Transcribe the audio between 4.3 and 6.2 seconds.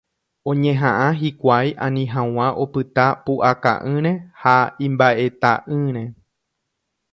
ha imba'eta'ỹre.